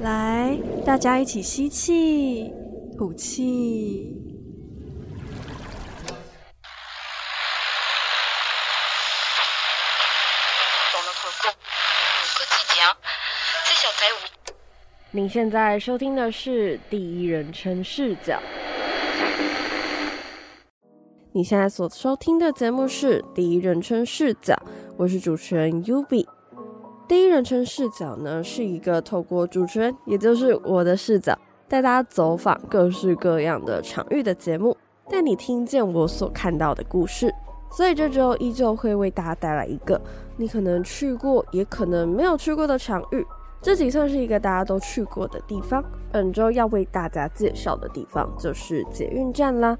[0.00, 2.52] 来，大家一起吸气，
[2.96, 4.14] 吐气。
[15.10, 18.38] 您现在收听的是第一人称视角。
[21.32, 24.54] 你现在所收听的节目是第一人称视角，
[24.96, 26.37] 我是主持人 Yubi。
[27.08, 34.76] 第一人称视角呢，是一个透过主持人，也就是我的视角，带大家走访各式各样的场域的节目，
[35.08, 37.34] 带你听见我所看到的故事。
[37.70, 39.98] 所以这周依旧会为大家带来一个
[40.36, 43.26] 你可能去过，也可能没有去过的场域。
[43.62, 45.82] 这集算是一个大家都去过的地方。
[46.12, 49.76] 本周要为大家介绍的地方就是捷运站啦。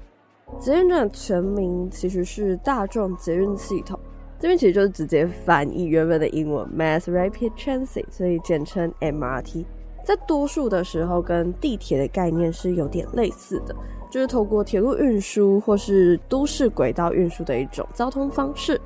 [0.59, 3.99] 捷运站全名其实是大众捷运系统，
[4.39, 9.65] 这边其实就是直接翻译原本的英文 Mass Rapid Transit，所以简称 MRT。
[10.05, 13.75] 在多数的时候，跟地铁的概念是有点类似的，
[14.09, 18.79] 就是透过铁路运输或是都市轨道运输的一种交通方式。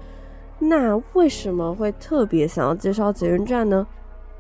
[0.58, 3.86] 那为什么会特别想要介绍捷运站呢？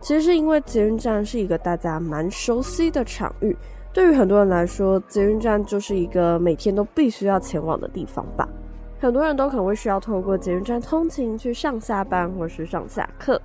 [0.01, 3.55] 其实是因为捷运站是一个大家蛮熟悉的场域。
[3.93, 8.49] 对于很多人来说，捷运站就是一个每天都必须要前往的地方吧。
[9.03, 13.41] 很多人都可能会需要透过捷运站通勤去上下班或是上下课。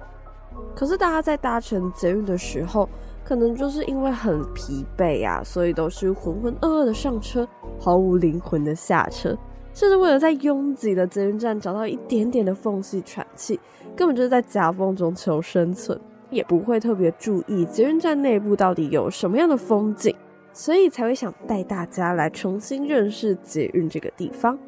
[0.72, 2.88] 可是大家在搭乘捷运的时候，
[3.24, 7.44] 可能就是因为很疲惫、啊，所以都是浑浑噩噩的上车，
[7.76, 9.36] 毫无灵魂的下车，
[9.74, 13.58] 甚至为了在拥挤的捷运站找到一点点的缝隙喘气，
[13.96, 20.14] 根本就是在夹缝中求生存，也不会特别注意捷运站内部到底有什么样的风景。
[20.52, 24.58] 所以才会想带大家来重新认识捷运这个地方。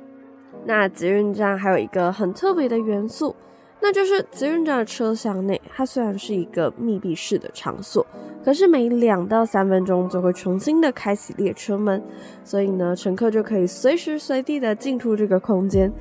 [0.64, 3.34] 那捷运站还有一个很特别的元素，
[3.80, 8.06] 那就是捷运站的车厢内，它虽然是一个密闭式的场所，
[8.44, 12.02] 可是每两到三分钟就会重新的开启列车门，
[12.44, 15.92] 所以呢，乘客就可以随时随地的进出这个空间，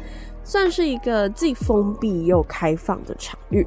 [0.43, 3.65] 算是一个既封闭又开放的场域。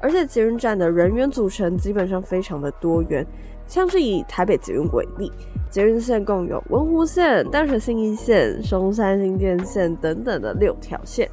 [0.00, 3.26] 而且捷运站的人员组成基本上非常的多元。
[3.64, 5.32] 像是以台北捷运为例，
[5.72, 11.28] 捷运线共有文湖线、淡水信义线、松山新店线等等的六条线。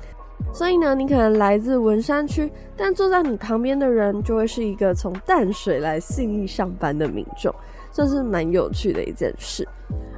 [0.53, 7.53] 所以呢，你可能来自文山区，但坐在你旁边的人就会是一个从淡水来信义上班的民众，
[7.91, 9.67] 这是蛮有趣的一件事。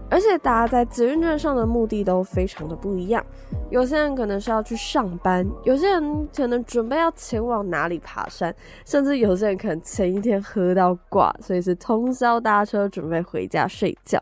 [0.10, 3.26] 而且大家在捷运上的目的都非常的不一样，
[3.70, 8.54] 有些人可能是要去上班，有些人可能准备要前往哪里爬山，
[8.86, 14.22] 甚至有些人可能前一天喝到挂，所以是通宵搭车准备回家睡觉。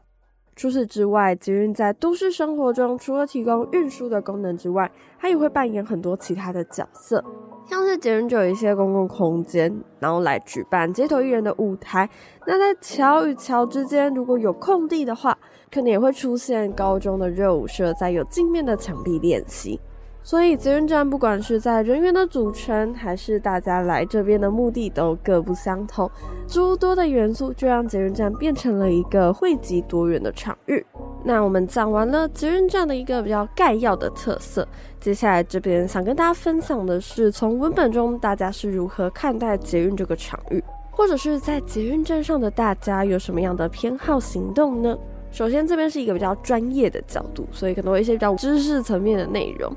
[0.55, 7.23] 除此之外，捷运在都市生活中除了提供运输的功能之外，它也会扮演很多其他的角色。
[7.69, 12.09] 像是捷运就有一些公共空间，然后来举办街头艺人的舞台。
[12.47, 15.37] 那在桥与桥之间，如果有空地的话，
[15.71, 19.79] 可能也会出现高中的热舞社在有镜面的墙壁练习。
[20.23, 26.09] 所以捷运站不管是在人员的组成，还是大家来这边的目的，都各不相同。
[26.47, 30.83] 诸多的元素就让捷运站变成了一个汇集多元的场域。
[31.23, 34.67] 那我们讲完了捷运站的一个比较概要的特色，
[34.99, 44.97] 接下来这边想跟大家分享的是，从文本中大家是如何看待捷运这个场域，或者是在捷运站上的大家有什么样的偏好行动呢？
[45.31, 49.71] 首先，这边是一个比较专业的角度，所以可能会一些比较知识层面的内容。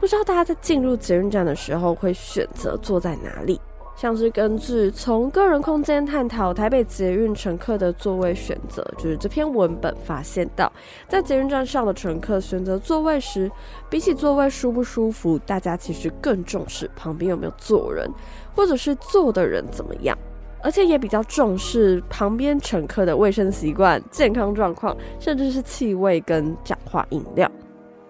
[0.00, 3.60] 不知道大家在进入捷运站的时候会选择坐在哪里？
[3.96, 10.70] 像是根据从个人空间探讨台北捷运乘客的座位选择，就是这篇文本发现到，
[11.08, 13.50] 在捷运站上的乘客选择座位时，
[13.88, 18.10] 比起座位舒不舒服，大家其实更重视旁边有没有坐人，
[18.54, 20.18] 或者是坐的人怎么样，
[20.62, 27.50] 而且也比较重视旁边乘客的卫生习惯、健康状况，甚至是气味跟讲话音量。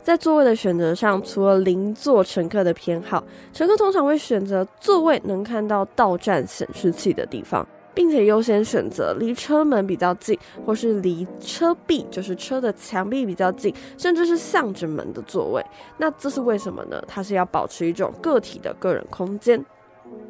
[0.04, 15.64] 在座位的选择上，除了邻座乘客的偏好，乘客通常会选择座位能看到到站显示器的地方，并且优先选择离车门比较近，或是离车壁，就是车的墙壁比较近，甚至是向着门的座位。
[15.96, 17.02] 那这是为什么呢？
[17.08, 19.64] 它是要保持一种个体的个人空间。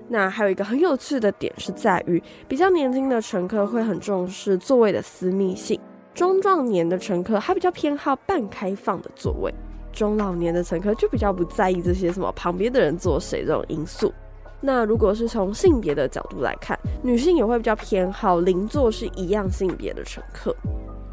[0.06, 5.80] 那还有一个很有趣的点是在于，比较年轻的乘客会很重视座位的私密性。
[6.14, 9.52] 中壮年的乘客还比较偏好半开放的座位，
[9.92, 14.12] 中老年的乘客就比较不在意这些什么旁边的人坐谁这种因素。
[14.60, 20.54] 那如果是从性别的角度来看，女性也会比较偏好邻座是一样性别的乘客。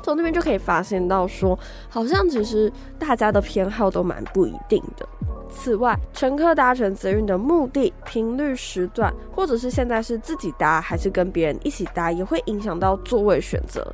[0.03, 1.57] 从那边就可以发现到说，
[1.89, 5.07] 好像其实大家的偏好都蛮不一定的。
[5.49, 13.93] 此外，乘客搭乘捷运的目的、频率、时段，或者是现在是自己搭还是跟别人一起搭，也会影响到座位选择。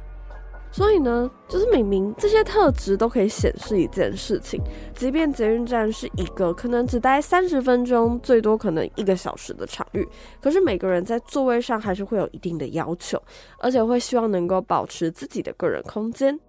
[0.77, 4.61] 所以呢，就是明明这些特质都可以显示一件事情，
[4.93, 10.07] 即便捷运站是一个可能只待三十分钟，最多可能一个小时的场域，
[10.39, 13.19] 可是每个人在座位上还是会有一定的要求，
[13.57, 16.39] 而且会希望能够保持自己的个人空间。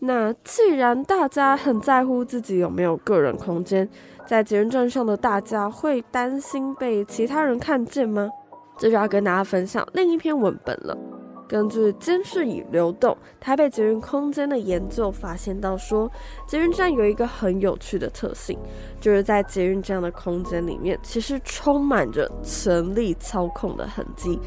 [0.00, 3.88] 那既然大家很在乎自己有没有个人空间，
[4.26, 8.28] 在捷运站上的大家会担心被其他人看见吗？
[8.76, 11.17] 这就要跟大家分享另一篇文本了。
[11.48, 16.10] 根据监视与流动台北捷运空间的研究发现到说，
[16.46, 18.58] 捷运站有一个很有趣的特性，
[19.00, 24.38] 就是在捷运这样的空间里面，其实充满着权力操控的痕迹。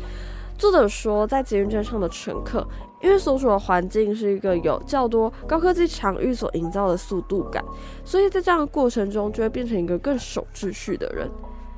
[0.59, 2.63] 作者说，在捷运站上的乘客，
[3.01, 7.65] 因为所处的环境是一个有较多高科技场域所营造的速度感，
[8.05, 11.27] 所以在这样的过程中，就会变成一个更守秩序的人。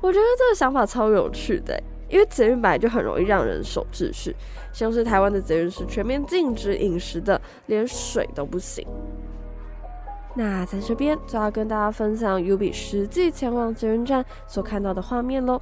[0.02, 4.34] 我觉得这个想法超有趣的，因为捷运本来就很容易让人守秩序，
[4.72, 8.86] 像是台湾的捷运是全面禁止饮食的，连水都不行。
[10.34, 15.60] 那在这边就要跟大家分享 ubi 实际前往捷运站所看到的画面喽。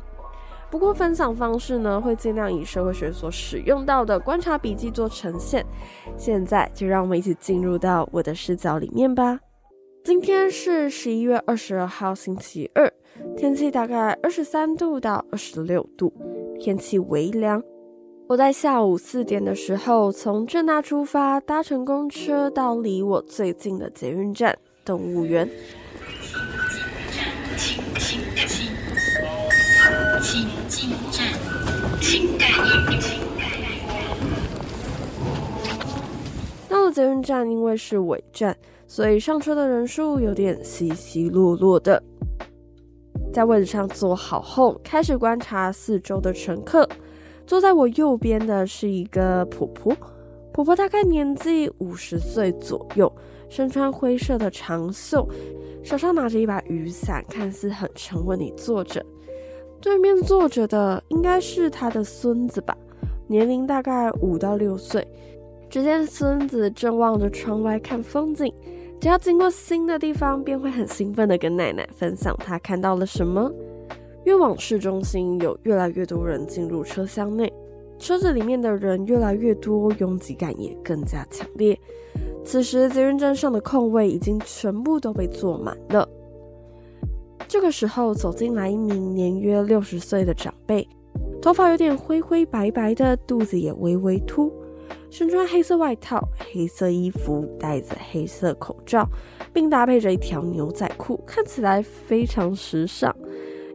[0.70, 5.62] 不过分享方式呢，会尽量以社会学所使用到的观察笔记做呈现。
[6.16, 9.38] 现在就让我们一起进入到我的视角里面吧。
[10.04, 12.92] 今天是十一月二十二号星期二，
[13.36, 16.12] 天气大概二十三度到二十六度，
[16.58, 17.62] 天气微凉。
[18.26, 25.48] 我在下午四点的时候从正大出发，搭乘公车到离我最近的捷运站动物园。
[36.68, 38.56] 到了捷运站，因为是尾站，
[38.94, 42.02] 所以上车的人数有点稀稀落落的。
[43.32, 46.86] 在位置上坐好后，开始观察四周的乘客。
[47.46, 49.96] 坐在我右边的是一个婆婆，
[50.52, 53.10] 婆婆大概年纪五十岁左右，
[53.48, 55.26] 身穿灰色的长袖，
[55.82, 59.02] 手上拿着一把雨伞，看似很沉稳地坐着。
[59.80, 62.76] 对面坐着的应该是她的孙子吧，
[63.26, 65.02] 年龄大概五到六岁。
[65.70, 68.52] 只见孙子正望着窗外看风景，
[69.02, 73.50] 只要经过新的地方，便会很兴奋地跟奶奶分享他看到了什么。
[74.22, 77.52] 越往市中心，有越来越多人进入车厢内，
[77.98, 81.76] 车子里面的人越来越多，拥挤感也更加强烈。
[82.44, 86.08] 此时，捷运站上的空位已经全部都被坐满了。
[87.48, 90.86] 这个时候走进来一名年约六十岁的长辈，
[91.40, 94.52] 头发有点灰灰白白的，肚子也微微凸，
[95.10, 99.08] 身穿黑色外套、黑色衣服，戴着黑色口罩，
[99.52, 103.14] 并搭配着一条牛仔裤，看起来非常时尚。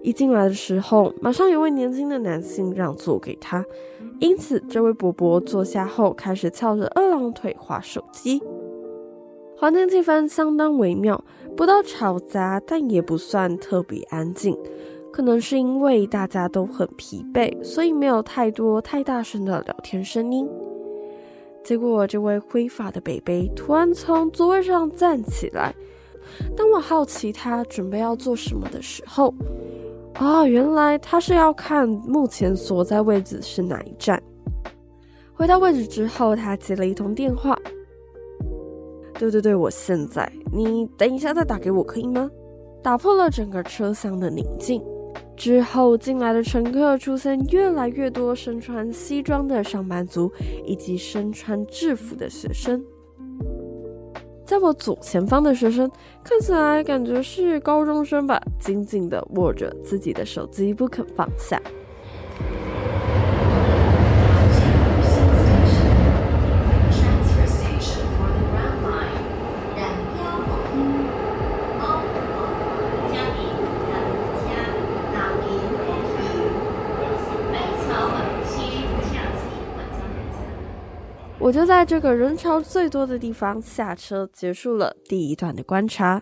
[0.04, 3.66] 一进来的时候，马上有位年轻的男性让座给他，
[4.20, 8.42] 因此这位伯伯坐下后开始翘着二郎腿滑手机。
[9.58, 11.24] 环境气氛相当微妙，
[11.56, 14.58] 不到吵杂，但也不算特别安静。
[15.12, 20.48] 可能是因为大家都很疲惫，所以没有太多太大声的聊天声音。
[21.68, 25.76] 结果，这位灰发的北北突然从座位上站起来。
[26.56, 29.34] 当我好奇他准备要做什么的时候，
[30.14, 34.24] 啊、原来他是要看目前所在位置是哪一站。
[35.34, 37.60] 回到位置之后，他接了一通电话。
[39.20, 42.32] 对对对，我现在，你等一下再打给我可以吗？
[42.82, 44.82] 打破了整个车厢的宁静。
[45.38, 50.30] 之后进来的乘客出现越来越多，身穿西装的上班族
[50.66, 52.84] 以及身穿制服的学生。
[54.44, 55.90] 在我左前方的学生
[56.24, 61.62] 看起来感觉是高中生吧，紧紧地握着自己的手机不肯放下。
[81.48, 86.22] 我就在这个人潮最多的地方下车，结束了第一段的观察。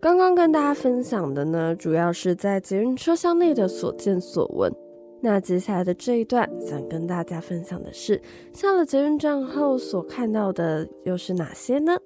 [0.00, 4.72] 刚刚跟大家分享的呢，主要是在捷运车厢内的所见所闻。
[5.20, 11.98] 那接下来的这一段，想跟大家分享的是，下了捷运站后所看到的又是哪些呢？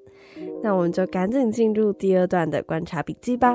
[0.62, 3.54] 那我们就赶紧进入第二段的观察笔记吧。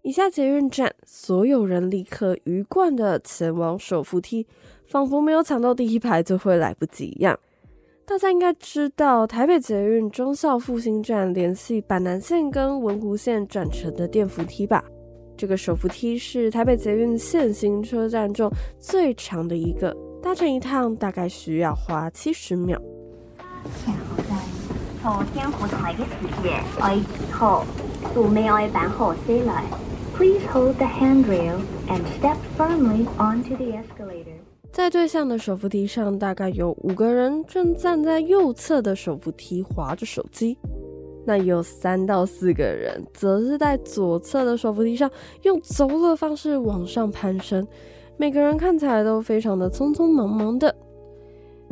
[0.00, 4.46] 一下捷运站，所有人立刻鱼贯的前往手扶梯，
[4.86, 7.38] 仿佛没有抢到第一排就会来不及一样。
[8.10, 14.82] 大家应该知道，台北捷运忠孝复兴站联系板南线跟文湖线转乘的电扶梯吧？
[15.36, 18.50] 这个手扶梯是台北捷运现行车站中
[18.80, 22.76] 最长的一个，搭乘一趟大概需要花七十秒。
[23.84, 24.36] 前后站，
[25.00, 27.62] 从天湖台的时间爱之后，
[28.12, 29.62] 到尾爱办好起来。
[30.16, 34.39] Please hold the handrail and step firmly onto the escalator。
[34.72, 40.56] 在对向的手扶梯上，大概有五个人正站在右侧的手扶梯滑着手机。
[41.26, 45.10] 那有三到四个人，则是在左侧的手扶梯上
[45.42, 47.66] 用走路的方式往上攀升，
[48.16, 50.74] 每个人看起来都非常的匆匆忙忙的。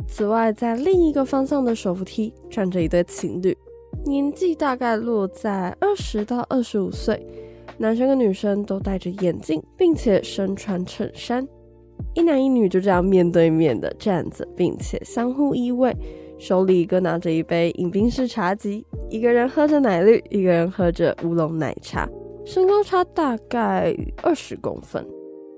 [0.07, 3.57] 此外，在另一个方向的手扶梯站着一对情侣，
[4.05, 7.25] 年纪大概落在二十到二十五岁，
[7.77, 11.45] 男生跟女生都戴着眼镜，并且身穿衬衫，
[12.13, 15.93] 一男一女就这样面对面的站着，并且相互依偎。
[16.37, 22.09] 手里各拿着一杯饮冰式茶几，一个人喝着奶绿，一个人喝着乌龙奶茶，
[22.45, 25.05] 身高差大概二十公分。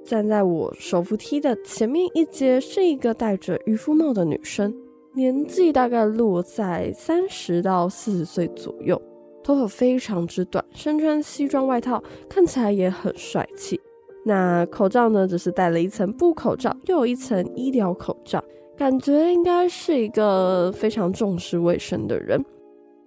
[0.03, 4.73] 站在我手扶梯的前面一阶是一个戴着渔夫帽的女生，
[5.13, 8.99] 年纪大概落在三十到四十岁左右，
[9.43, 13.79] 头发非常之短，身穿西装外套，看起来也很帅气。
[14.23, 18.43] 那口罩呢，只是戴了一层布口罩，又有一层医疗口罩。
[18.77, 22.43] 感觉应该是一个非常重视卫生的人。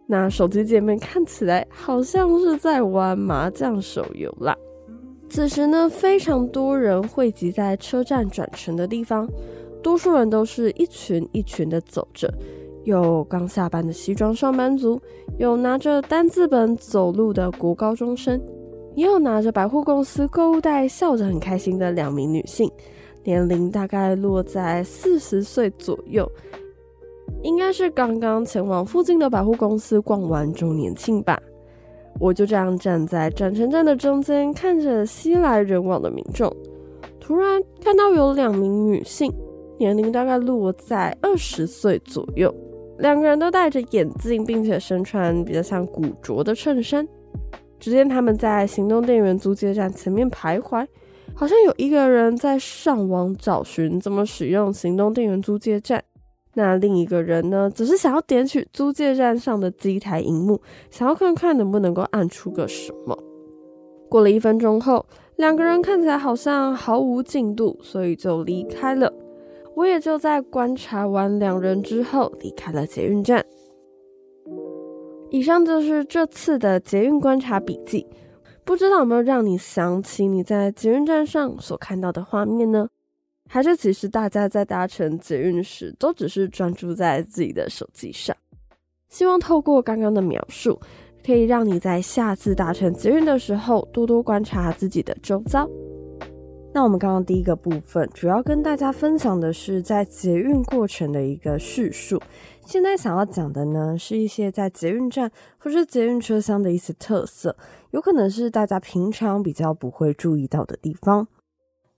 [0.06, 4.56] 那手机界面看起来好像是在玩麻将手游啦。
[5.28, 9.28] 此时呢，非常多人汇集在车站转乘的地方，
[9.82, 12.32] 多数人都是一群一群的走着，
[12.84, 15.00] 有刚下班的西装上班族，
[15.38, 18.40] 有拿着单字本走路的国高中生，
[18.94, 22.70] 也有拿着百货公司购物袋笑着很开心的两名女性。
[23.22, 26.30] 年龄大概落在四十岁左右，
[27.42, 31.40] 应该是刚刚前往附近的百货公司逛完周年庆吧。
[32.20, 36.54] 我就这样站在转乘站的中间，看着熙来人往的民众。
[37.18, 39.32] 突然看到有两名女性，
[39.78, 42.54] 年龄大概落在二十岁左右，
[42.98, 47.08] 两个人都戴着眼镜，并且身穿比较像古着的衬衫。
[47.84, 50.86] 只见他们在行动电源租借站前面徘徊。
[51.34, 56.02] 好像有一个人在上网找寻怎么使用行动电源租借站，
[56.54, 60.58] 那另一个人呢，只是想要点取租借站上的机台荧幕，
[60.90, 63.22] 想要看看能不能够按出个什么。
[64.08, 65.04] 过了一分钟后，
[65.36, 69.12] 两个人看起来好像毫无进度，所以就离开了。
[69.74, 73.44] 我也就在观察完两人之后离开了捷运站。
[75.34, 78.06] 以上就是这次的捷运观察笔记。
[78.64, 82.86] 不知道有没有让你想起你在捷运站上所看到的画面呢？
[83.48, 88.36] 还是其实大家在搭乘捷运时都只是专注在自己的手机上？
[89.08, 90.80] 希望透过刚刚的描述，
[91.26, 95.68] 可以让你在下次搭乘捷运的时候多多观察自己的周遭。
[96.74, 102.20] 那我们刚刚第一个部分主要跟大家分享的是在捷运过程的一个叙述。
[102.66, 107.56] 现在想要讲的呢，是一些在捷运站或是捷运车厢的一些特色，
[107.92, 111.28] 有可能是大家平常比较不会注意到的地方。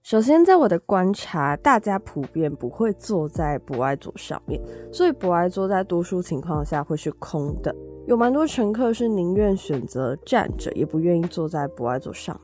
[0.03, 4.61] 首先，在我的观察，大家普遍不会坐在博爱座上面，
[4.93, 7.75] 所以博爱座在多数情况下会是空的。
[8.07, 12.39] 有蛮多乘客是宁愿选择站着，也不愿意坐在博爱座上。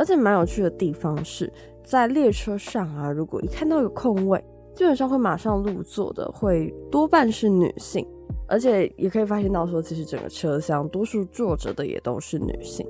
[0.00, 1.52] 而且蛮有趣的地方是，
[1.84, 4.42] 在列车上啊，如果一看到有空位，
[4.74, 8.02] 基本上会马上入座的，会多半是女性，
[8.48, 12.86] 而且也可以发现到说，其实整个车厢多数坐着的也都是女性。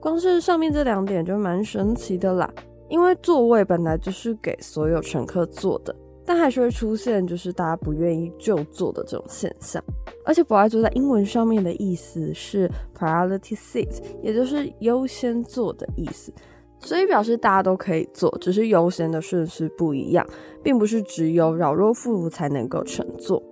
[0.00, 2.50] 光是上面这两点就蛮神奇的啦，
[2.88, 5.94] 因为座位本来就是给所有乘客坐的，
[6.24, 9.84] 但还是会出现就是大家不愿意就坐的这种现象。
[10.24, 16.32] 而且博爱坐在英文上面的意思是 priority seat，也就是优先坐的意思。
[16.78, 20.26] 所以表示大家都可以坐，只是优先的顺序不一样，
[20.62, 23.42] 并不是只有老弱妇孺才能够乘坐。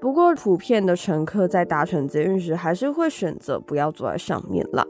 [0.00, 4.86] 不过普遍的乘客在搭乘捷运时，还是会选择不要坐在上面啦。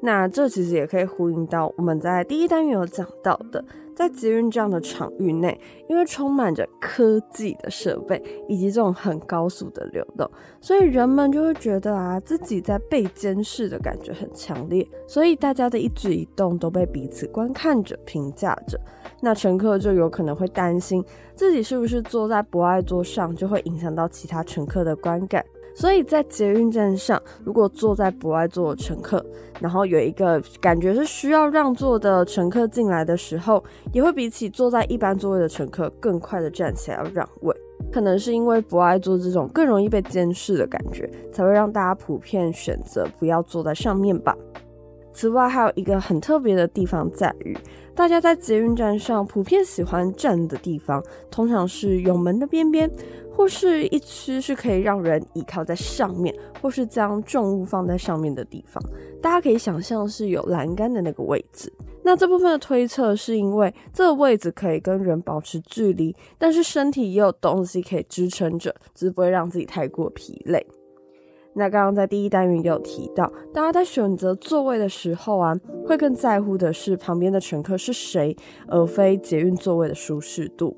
[0.00, 3.64] 那这其实也可以呼应到我们在第一单元有讲到的。
[3.94, 5.58] 在捷运这样的场域内，
[5.88, 10.28] 因为充满着科技的设备以及这种很高速的流动，
[10.60, 18.78] 所以人们就会觉得啊，自己在被监视的感觉很强烈，所以大家的一举一动都被彼此观看着、评价着。
[19.20, 21.02] 那乘客就有可能会担心
[21.34, 25.44] 自己是不是坐在博爱座上，就会影响到其他乘客的观感。
[25.74, 29.24] 所以在捷运站上，如果坐在不爱坐的乘客，
[29.60, 33.62] 然后有一个感觉是需要让座的乘客进来的时候，
[33.92, 37.54] 也会比起坐在一般座位的乘客更快的站起来要让位。
[37.92, 44.36] 可能是因为不爱坐这种更容易被监视的感觉，才会让大家普遍选择不要坐在上面吧。
[45.14, 47.56] 此外，还有一个很特别的地方在于，
[47.94, 52.90] 大家在捷运站上普遍喜欢站的地方，通常是有门的边边，
[53.34, 58.82] 或是一区是可以让人倚靠在上面，或是将重物放在上面的地方。
[59.22, 61.72] 大家可以想象是有栏杆的那个位置。
[62.02, 70.66] 那这部分的推测是因为这个位置可以跟人保持距离，但是身体也有东西可以支撑着，只是不会让自己太过疲累。
[71.54, 75.54] 那刚刚在第一单元也有提到，大家在选择座位的时候啊，
[75.86, 80.76] 会更在乎的是旁边的乘客是谁，而非捷运座位的舒适度。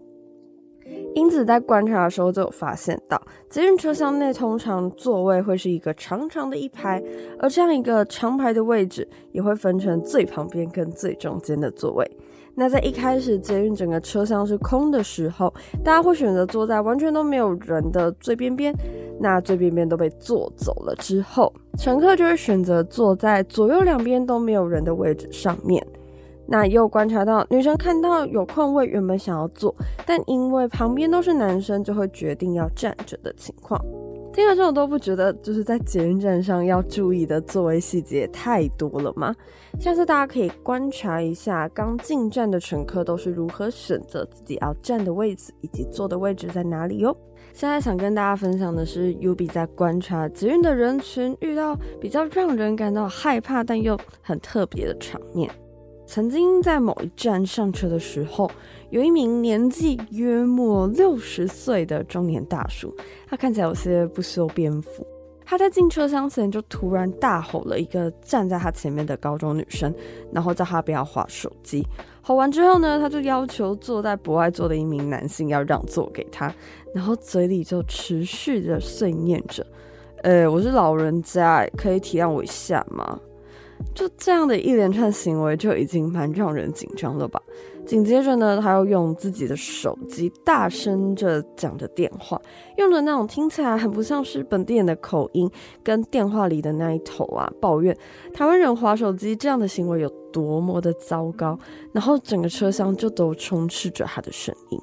[1.14, 7.02] 因此，在观察的时候就有发现到，捷运车厢内通常座位会是一个长长的一排，
[7.38, 12.08] 而这样一个长排的位置也会分成最旁边跟最中间的座位。
[12.58, 15.52] 那在一开始捷运整个车厢是空的时候，
[15.84, 18.74] 大家会选择坐在完全都没有人的最边边。
[19.20, 25.86] 那最边边都被坐走了之后，乘客就会选择坐在左右两边都没有人的位置上面。
[26.46, 29.74] 那又观察到女生看到有空位，原本想要坐，
[30.06, 33.78] 但因为旁边都是男生，就会决定要站着的情况。
[34.36, 39.34] 听了这种都不觉得，就是在捷运站上要注意的座位细节太多了吗？
[39.80, 47.16] 下次大家可以观察一下刚进站的乘客都是如何选择自己要站的位置，以及坐的位置在哪里哟。
[47.54, 55.50] 现在想跟大家分享的是，U B 在观察捷运的人群遇到比较让人感到害怕但又很特别的场面。
[56.06, 58.50] 曾经在某一站上车的时候，
[58.90, 62.94] 有一名年纪约莫六十岁的中年大叔，
[63.28, 65.06] 他看起来有些不修边幅。
[65.48, 69.94] 他在进车厢前就突然大吼了一个站在他前面的高中女生，
[70.32, 71.86] 然后叫她不要划手机。
[72.20, 76.52] 吼完之后呢，他就要求坐在博爱座的一名男性要让座给他，
[76.92, 79.64] 然后嘴里就持续的碎念着
[80.24, 83.20] ：“欸，我是老人家，可以体谅我一下吗？”
[83.94, 87.40] 就这样的一连串行为就已经蛮让人紧张了吧？
[87.86, 92.40] 紧接着呢，他又用自己的手机大声着讲着电话，
[92.78, 95.48] 用着那种听起来很不像是本地人的口音，
[95.84, 97.96] 跟电话里的那一头啊抱怨
[98.34, 101.56] 台湾人滑手机这样的行为有多么的糟糕，
[101.92, 104.80] 然后整个车厢就都充斥着他的声音。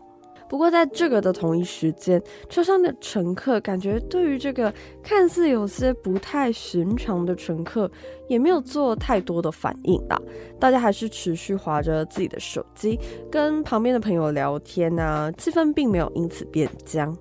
[0.50, 7.90] 不过，在这个的同一时间，车上的乘客感觉对于这个看似有些不太寻常的乘客，
[8.28, 10.22] 也没有做太多的反应啊。
[10.60, 13.00] 大家还是持续滑着自己的手机，
[13.32, 17.16] 跟旁边的朋友聊天啊，气氛并没有因此变僵。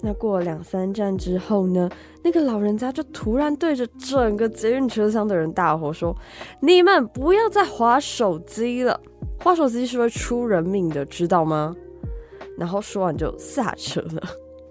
[0.00, 1.90] 那过了两三站之后呢，
[2.22, 6.16] 那个老人家就突然对着整个捷运车厢的人大吼说
[6.62, 9.00] ：“你们不要再滑手机了，
[9.40, 11.74] 滑手机是会出人命的，知道吗？”
[12.58, 14.22] 然后说完就下车了。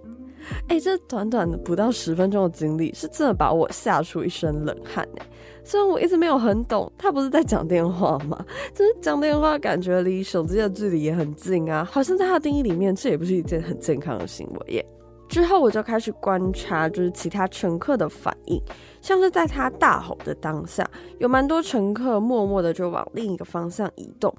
[0.69, 5.25] 哎，这短短的不到十分钟的经历，是真的把我吓出一身冷汗哎。
[5.63, 8.45] 虽然我一直没有很懂，他不是在讲电话吗？
[8.73, 14.85] 就是讲电话，感觉离手机的距离也很近啊，好像在他的定义里面，这也不是一件很健康的行为耶。
[15.27, 18.57] 之后我就开始观察，就是其他乘客的反应，
[19.01, 24.33] 像是在他大吼的当下，有蛮多乘客默默的就往另一个方向移动。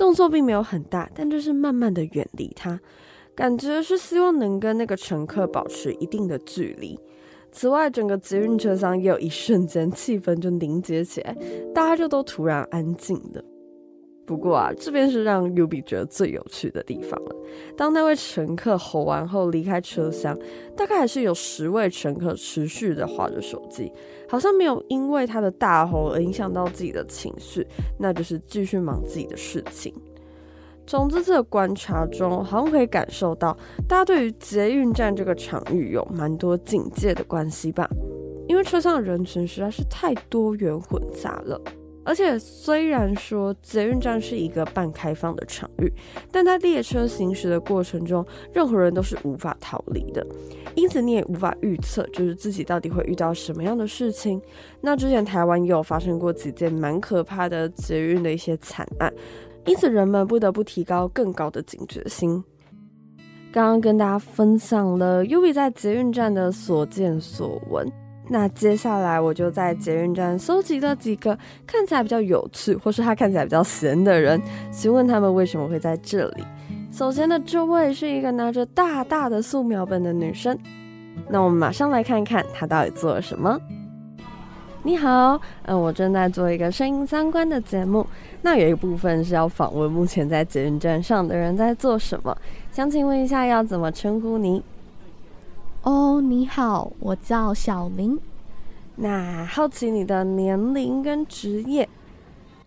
[0.00, 2.80] 动作并没有很大，但就是慢慢的远离他，
[3.34, 6.98] 感觉是希望能跟那个乘客保持一定的距离。
[7.52, 11.36] 此外，整个捷运车厢也有一瞬间气氛就凝结起来，
[11.74, 13.44] 大家就都突然安静了。
[14.24, 17.36] 不过啊，这边是让 U B 觉得最有趣的地方了。
[17.76, 20.38] 当那位乘客吼完后离开车厢，
[20.74, 23.92] 大概还是有十位乘客持续的划着手机，
[24.30, 27.66] 好像没有因为他的大吼而影响到自己的情绪，
[27.98, 29.92] 那就是继续忙自己的事情。
[30.86, 33.56] 从这次的观察中，好像可以感受到
[33.88, 37.88] 大家对于捷运站这个场域有蛮多警戒的关系吧，
[38.46, 41.60] 因为车上的人群实在是太多元混杂了。
[42.10, 45.88] 而且虽然说捷运站是一个半开放的场域，
[46.32, 50.26] 但在列车行驶的过程中，任何人都是无法逃离的。
[50.74, 54.42] 因此你也无法预测，就是自己到底会遇到什么样的事情。
[54.80, 59.12] 那之前台湾也有发生过几件蛮可怕的捷运的一些惨案，
[59.64, 62.42] 因此人们不得不提高更高的警觉心。
[63.52, 67.88] 刚刚跟大家分享了 Yubi 在捷运站的所见所闻。
[68.32, 74.40] 那接下来我就在捷运站搜集了几个看起来比较有趣，或是他看起来比较闲的人，
[74.72, 76.44] 询问他们为什么会在这里。
[76.92, 80.56] 首先的这位是一个拿着大大的素描本的女生，
[81.28, 83.60] 那我们马上来看看她到底做了什么。
[84.84, 88.06] 你好，嗯，我正在做一个声音相关的节目，
[88.42, 92.36] 那有一部分是要访问目前在捷运站上的人在做什么，
[92.70, 94.62] 想请问一下要怎么称呼您？
[95.82, 98.18] 哦，oh, 你好，我叫小林。
[98.96, 101.88] 那好奇你的年龄跟职业？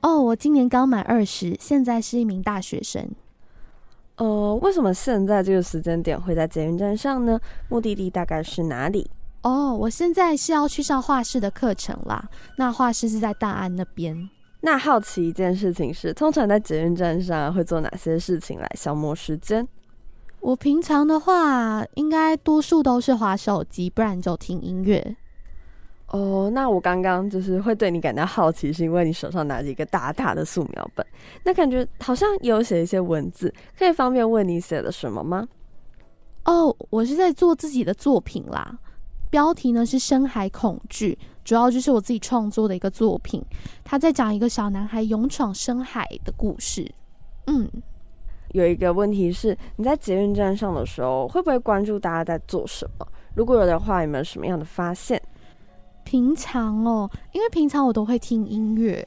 [0.02, 3.08] 哦，我今年刚满二十，现在是一名大学生。
[4.16, 7.40] 呃，为什么现在这个时间点会在捷运站上呢？
[7.70, 9.10] 目的地大概是哪里？
[9.44, 12.28] 哦，我现在是要去上画室的课程啦。
[12.58, 14.30] 那画室是在大安那边。
[14.62, 19.68] 那好奇一件事情是，通常在捷运站上会做哪些事情来消磨时间？
[20.44, 25.16] 我平常的话，应该多数都是滑手机，不然就听音乐。
[26.08, 31.06] 哦，那我刚刚就是会对你感到好奇，是因为你手上拿着一个大大的素描本，
[31.46, 35.48] 那感觉好像有写一些文字，可以方便问你写了什么吗？
[36.44, 38.78] 哦，我是在做自己的作品啦，
[39.30, 43.42] 标题呢是《深海恐惧》，主要就是我自己创作的一个作品，
[43.82, 46.94] 他在讲一个小男孩勇闯深海的故事。
[47.48, 47.68] 嗯，
[48.54, 53.06] 有一个问题是，你在捷运站上的时候，会不会关注大家在做什么？
[53.36, 55.22] 如果有的话，有没有什么样的发现？
[56.04, 59.06] 平常哦，因为平常我都会听音乐，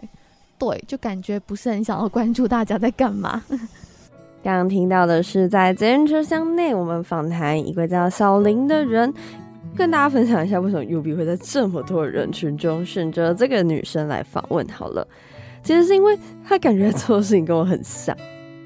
[0.58, 3.42] 对，就感觉不是很想要关注大家在干嘛。
[4.42, 9.12] 刚刚听到的是在捷运车厢内，我们访谈一个叫小林的人，
[9.76, 14.66] 跟大家分享一下为什么 UB 会在这么多人群中选择这个女生来访问。
[14.68, 15.06] 好了，
[15.62, 18.16] 其实是因为她感觉做的事情跟我很像。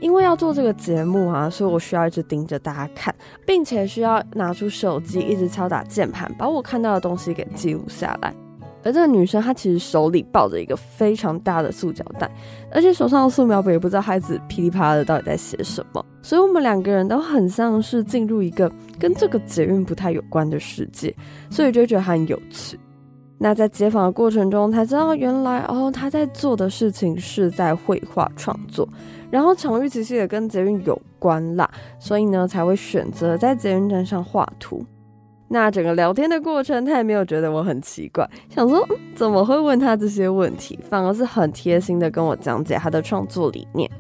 [0.01, 3.15] 因为要做这个节目啊，所以我需要一直盯着大家看，
[3.47, 8.35] 并且需要拿出手机一直敲打键盘，把我看到的东西给记录下来。
[8.83, 12.31] 而这个女生她其实手里抱着一个非常大的塑胶袋，
[12.73, 16.03] 而且手上的素描本也不知道孩子噼里啪啦的到底在写什么。
[16.23, 21.15] 所以我们两个人都很像是进入一个跟这个捷运不太有关的世界，
[21.51, 22.81] 所以就觉得很有趣。
[23.37, 28.89] 那在采访的过程中才知道，原来哦，她在做的事情是在绘画创作。
[29.31, 34.85] 然后场域其实也跟捷运有关啦，所以呢才会选择在捷运站上画图。
[35.53, 43.91] 那整个聊天的过程，他也没有觉得我很奇怪，想说，嗯，怎么会问他这些问题，反而是很贴心的跟我讲解他的创作理念。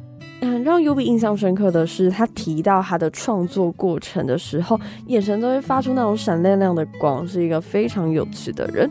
[0.42, 8.88] 嗯，让 UB 印象深刻的是，他提到他的创作过程的时候，眼神都会发出那种闪亮亮的光，是一个非常有趣的人。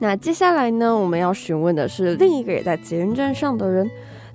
[0.00, 3.88] 那接下来呢，我们要询问的是另一个也在捷运站上的人。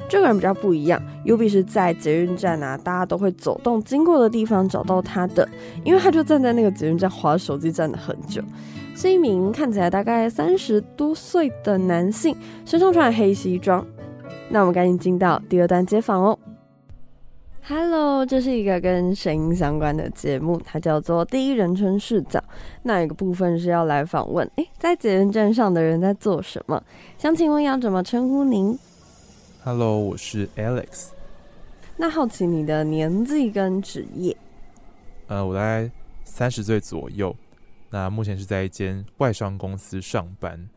[0.10, 5.48] 这个人比较不一样，UB 是在捷运站啊，大家都会走动经过的地方找到他的，
[5.84, 8.42] 因为他就站在那个捷运站滑手机站了很久，
[8.96, 13.86] 是一名看起来大概三十多岁的男性，身上穿黑西装。
[14.50, 16.40] 那我们赶紧进到第二段街访哦。
[17.68, 22.44] Hello，这是一个跟声音相关的节目，它叫做第一人称视角。
[22.82, 26.82] 那有一个部分是要来访问，诶，在捷运站上的人在做什么？
[27.20, 28.76] 想请问要怎么称呼您
[29.64, 31.10] ？Hello，我是 Alex。
[31.98, 34.36] 那好奇你的年纪跟职业？
[35.28, 35.92] 呃，我大概
[36.24, 37.36] 三十岁左右。
[37.90, 40.70] 那目前是在一间外商公司上班。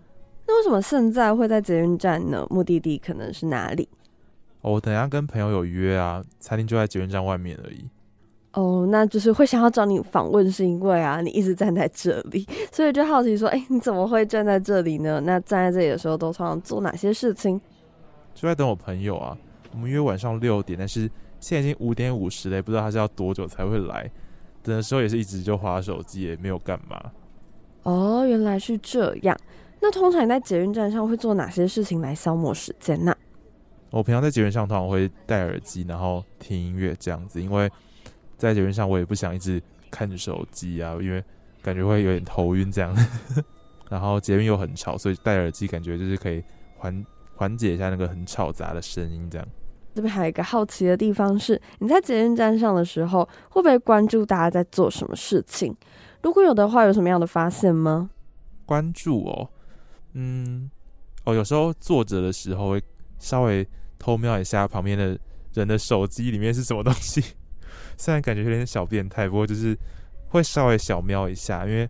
[0.46, 2.44] 那为什么现在会在捷运站呢？
[2.50, 3.88] 目的地可能是哪里？
[4.62, 7.88] 哦，我等下跟朋友有约啊，餐厅就在捷运站外面而已。
[8.54, 15.20] 哦，那就是会想要找你访问，是因为啊，你一直站在这里， 所以就好奇说，哎，你怎么会站在这里呢？
[15.24, 17.60] 那站在这里的时候，都常常做哪些事情？
[18.34, 19.36] 就在等我朋友啊，
[19.72, 24.10] 我们约晚上六点，但是现在已经五点五十了，也不知道他是要多久才会来。
[24.62, 27.12] 等的时候也是一直就划手机，也没有干嘛。
[27.82, 29.36] 哦，原来是这样。
[29.80, 33.12] 那通常你在捷运站上会做哪些事情来消磨时间呢？
[33.90, 37.68] 我平常在捷运上通常会戴耳机，然后听音乐这样子，因为
[38.38, 41.22] 在捷运上我也不想一直看着手机啊，因为
[41.60, 42.96] 感觉会有点头晕这样。
[43.90, 46.42] 然后捷运又很吵，所以戴耳机感觉就是可以
[46.76, 47.04] 缓。
[47.34, 49.46] 缓解一下那个很吵杂的声音，这样。
[49.94, 55.76] 这边还有一个好奇的地方是，你在捷运站上的时候，会不会关注大家在做什么事情？
[56.22, 58.08] 如果有的话，有什么样的发现吗？
[58.64, 59.50] 关注哦，
[60.14, 60.70] 嗯，
[61.24, 62.82] 哦，有时候坐着的时候会
[63.18, 63.68] 稍微
[63.98, 65.18] 偷瞄一下旁边的
[65.52, 67.22] 人的手机里面是什么东西，
[67.98, 69.76] 虽然感觉有点小变态，不过就是
[70.28, 71.86] 会稍微小瞄一下，因为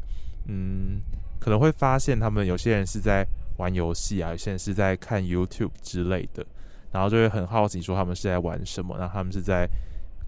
[0.49, 1.01] 嗯，
[1.39, 3.25] 可能会发现他们有些人是在。
[3.62, 6.44] 玩游戏啊，有些人是在看 YouTube 之类的，
[6.90, 9.68] 然后就会很好奇说他们是在玩什么，那他们是在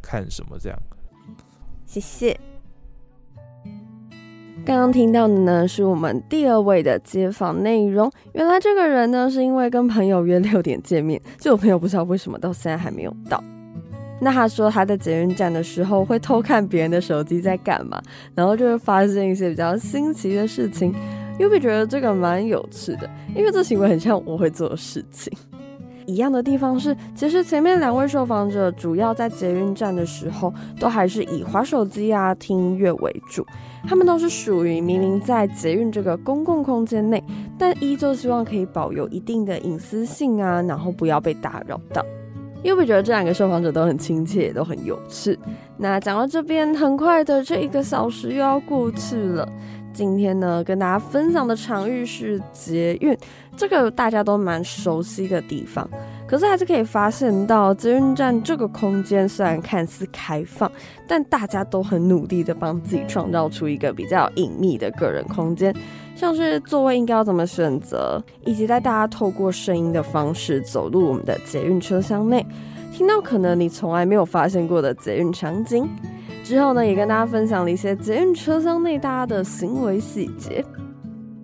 [0.01, 0.79] 看什么这样。
[1.85, 2.39] 谢谢。
[4.65, 8.09] 刚刚听到的呢，是我们第二位的街访内容。
[8.35, 13.43] 原来这个人呢，是因为跟朋友约六点见面，就我朋友不知道为什么到现在还没有到。
[14.21, 18.01] 那他说他在捷运站的时候会偷看别人的手机在干嘛，
[18.33, 20.95] 然后就会发现一些比较新奇的事情。
[21.39, 25.33] UB 觉得这个蛮有趣的，因为这行为很像我会做的事情。
[26.07, 33.45] 一样的地方是，其实前面两位受访者主要在捷运站的时候，都还是以滑手机啊、听音乐为主。
[33.89, 37.25] 他们都是属于明明在捷运这个公共空间内，
[37.59, 42.05] 但依旧希望可以保有一定的隐私性啊，然后不要被打扰到。
[42.63, 45.39] 又会觉得这两个受访者都很亲切，也都很有趣。
[45.79, 49.47] 那讲到这边，很快的这一个小时又要过去了。
[49.95, 53.17] 今天呢，跟大家分享的场域是捷运，
[53.57, 55.89] 这个大家都蛮熟悉的地方。
[56.27, 60.71] 可是还是可以发现到，捷运站这个空间虽然看似开放，
[61.07, 65.73] 但大家都很努力的帮自己创造出一个比较隐秘的个人空间，
[66.17, 72.45] 像是座位应该要怎么选择，以及在大家透过声音的方式走入我们的捷运车厢内，
[72.93, 75.89] 听到可能你从来没有发现过的捷运场景。
[76.45, 80.63] 之后呢，也跟大家分享了一些捷运车厢内大家的行为细节。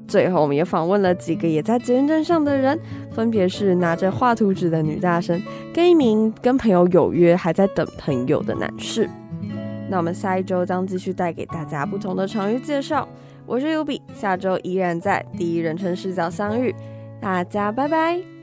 [0.07, 2.79] 最后，我们也访问了几个也在捷运站上的人，
[3.11, 5.41] 分别是拿着画图纸的女大生，
[5.73, 9.09] 跟一名跟朋友有约还在等朋友的男士。
[9.89, 13.09] 那我们下一周将继续带给大家不同的场域介绍。
[13.47, 16.75] 我是 Ubi，下周依然在第一人称视角相遇，
[17.21, 18.40] 大家拜拜。